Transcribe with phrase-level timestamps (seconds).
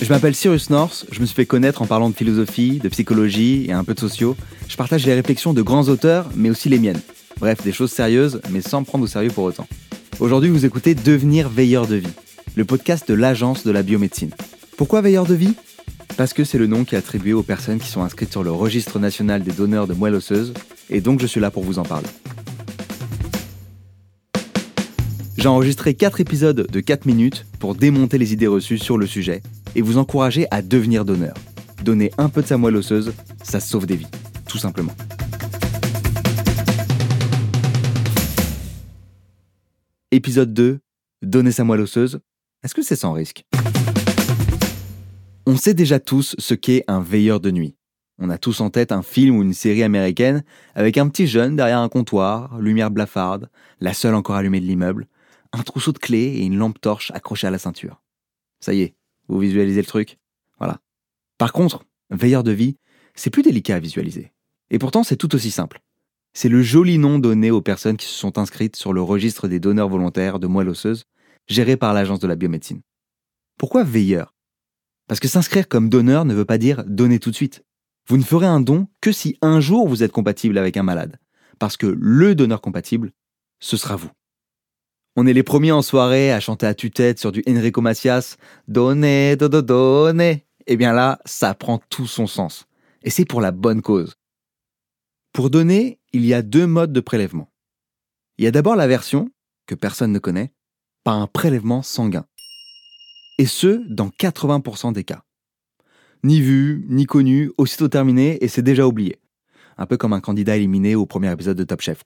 [0.00, 3.66] Je m'appelle Cyrus North, je me suis fait connaître en parlant de philosophie, de psychologie
[3.68, 4.36] et un peu de sociaux.
[4.68, 7.00] Je partage les réflexions de grands auteurs, mais aussi les miennes.
[7.40, 9.66] Bref, des choses sérieuses, mais sans prendre au sérieux pour autant.
[10.20, 12.12] Aujourd'hui, vous écoutez Devenir veilleur de vie,
[12.54, 14.30] le podcast de l'Agence de la biomédecine.
[14.76, 15.54] Pourquoi veilleur de vie?
[16.16, 18.52] Parce que c'est le nom qui est attribué aux personnes qui sont inscrites sur le
[18.52, 20.54] registre national des donneurs de moelle osseuse,
[20.90, 22.08] et donc je suis là pour vous en parler.
[25.36, 29.42] J'ai enregistré 4 épisodes de 4 minutes pour démonter les idées reçues sur le sujet
[29.78, 31.34] et vous encourager à devenir donneur.
[31.84, 33.14] Donner un peu de sa moelle osseuse,
[33.44, 34.08] ça sauve des vies,
[34.48, 34.92] tout simplement.
[40.10, 40.80] Épisode 2,
[41.22, 42.18] donner sa moelle osseuse,
[42.64, 43.44] est-ce que c'est sans risque?
[45.46, 47.76] On sait déjà tous ce qu'est un veilleur de nuit.
[48.18, 50.42] On a tous en tête un film ou une série américaine
[50.74, 53.48] avec un petit jeune derrière un comptoir, lumière blafarde,
[53.78, 55.06] la seule encore allumée de l'immeuble,
[55.52, 58.02] un trousseau de clés et une lampe torche accrochée à la ceinture.
[58.58, 58.97] Ça y est,
[59.28, 60.18] vous visualisez le truc
[60.58, 60.80] Voilà.
[61.38, 62.76] Par contre, veilleur de vie,
[63.14, 64.32] c'est plus délicat à visualiser.
[64.70, 65.80] Et pourtant, c'est tout aussi simple.
[66.34, 69.60] C'est le joli nom donné aux personnes qui se sont inscrites sur le registre des
[69.60, 71.04] donneurs volontaires de moelle osseuse,
[71.46, 72.82] géré par l'Agence de la biomédecine.
[73.56, 74.34] Pourquoi veilleur?
[75.08, 77.64] Parce que s'inscrire comme donneur ne veut pas dire donner tout de suite.
[78.06, 81.18] Vous ne ferez un don que si un jour vous êtes compatible avec un malade.
[81.58, 83.12] Parce que le donneur compatible,
[83.58, 84.10] ce sera vous.
[85.20, 88.36] On est les premiers en soirée à chanter à tue-tête sur du Enrico Macias,
[88.68, 90.46] Donner, dodo, donner.
[90.68, 92.68] Eh bien là, ça prend tout son sens.
[93.02, 94.14] Et c'est pour la bonne cause.
[95.32, 97.50] Pour donner, il y a deux modes de prélèvement.
[98.36, 99.28] Il y a d'abord la version,
[99.66, 100.52] que personne ne connaît,
[101.02, 102.26] par un prélèvement sanguin.
[103.38, 105.24] Et ce, dans 80% des cas.
[106.22, 109.18] Ni vu, ni connu, aussitôt terminé, et c'est déjà oublié.
[109.78, 112.04] Un peu comme un candidat éliminé au premier épisode de Top Chef.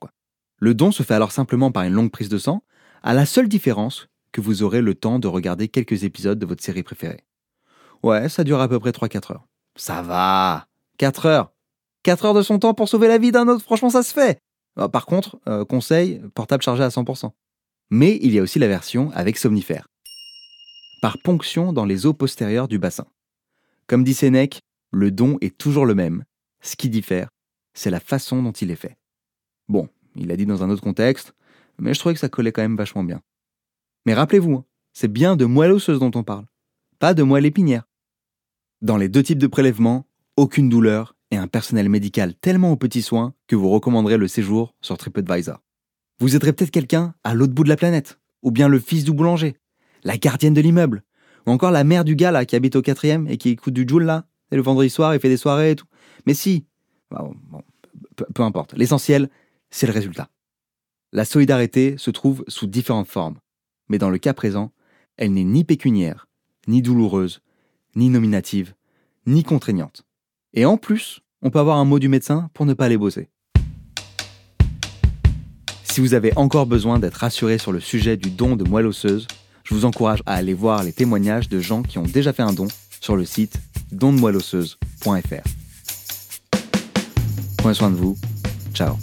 [0.57, 2.63] Le don se fait alors simplement par une longue prise de sang,
[3.03, 6.63] à la seule différence que vous aurez le temps de regarder quelques épisodes de votre
[6.63, 7.25] série préférée.
[8.03, 9.47] Ouais, ça dure à peu près 3-4 heures.
[9.77, 10.67] Ça va
[10.99, 11.53] 4 heures
[12.05, 14.39] 4 heures de son temps pour sauver la vie d'un autre, franchement ça se fait
[14.77, 17.31] ah, Par contre, euh, conseil, portable chargé à 100%.
[17.91, 19.87] Mais il y a aussi la version avec somnifère.
[21.01, 23.07] Par ponction dans les eaux postérieures du bassin.
[23.87, 24.61] Comme dit Sénèque,
[24.91, 26.25] le don est toujours le même.
[26.61, 27.29] Ce qui diffère,
[27.75, 28.97] c'est la façon dont il est fait.
[29.69, 31.35] Bon, il l'a dit dans un autre contexte,
[31.79, 33.21] mais je trouvais que ça collait quand même vachement bien.
[34.07, 36.47] Mais rappelez-vous, hein, c'est bien de moelle osseuse dont on parle,
[36.99, 37.85] pas de moelle épinière.
[38.81, 40.07] Dans les deux types de prélèvements,
[40.37, 44.75] aucune douleur et un personnel médical tellement aux petits soins que vous recommanderez le séjour
[44.81, 45.61] sur TripAdvisor.
[46.19, 49.13] Vous aiderez peut-être quelqu'un à l'autre bout de la planète, ou bien le fils du
[49.13, 49.57] boulanger,
[50.05, 51.05] la gardienne de l'immeuble,
[51.47, 53.87] ou encore la mère du gars là qui habite au quatrième et qui écoute du
[53.89, 55.87] Joule là, et le vendredi soir il fait des soirées et tout.
[56.27, 56.67] Mais si,
[58.35, 59.31] peu importe, l'essentiel
[59.71, 60.29] c'est le résultat.
[61.15, 63.37] La solidarité se trouve sous différentes formes,
[63.89, 64.73] mais dans le cas présent,
[65.19, 66.27] elle n'est ni pécuniaire,
[66.67, 67.41] ni douloureuse,
[67.97, 68.73] ni nominative,
[69.27, 70.05] ni contraignante.
[70.55, 73.29] Et en plus, on peut avoir un mot du médecin pour ne pas aller bosser.
[75.85, 79.27] Si vous avez encore besoin d'être rassuré sur le sujet du don de moelle osseuse,
[79.65, 82.55] je vous encourage à aller voir les témoignages de gens qui ont déjà fait un
[82.55, 82.69] don
[83.03, 83.61] sur le site
[83.93, 85.49] dondemoelleosseuse.fr.
[87.59, 88.17] Prenez soin de vous.
[88.73, 88.97] Ciao.